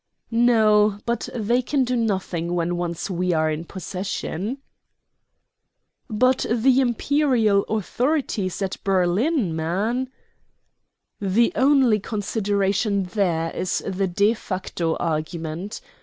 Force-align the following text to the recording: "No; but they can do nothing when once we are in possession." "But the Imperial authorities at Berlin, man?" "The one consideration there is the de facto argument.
"No; 0.31 0.97
but 1.05 1.29
they 1.35 1.61
can 1.61 1.83
do 1.83 1.95
nothing 1.95 2.55
when 2.55 2.75
once 2.75 3.07
we 3.07 3.33
are 3.33 3.51
in 3.51 3.65
possession." 3.65 4.57
"But 6.09 6.43
the 6.49 6.81
Imperial 6.81 7.65
authorities 7.65 8.63
at 8.63 8.77
Berlin, 8.83 9.55
man?" 9.55 10.09
"The 11.19 11.53
one 11.55 11.99
consideration 12.01 13.03
there 13.03 13.51
is 13.51 13.83
the 13.85 14.07
de 14.07 14.33
facto 14.33 14.95
argument. 14.95 15.81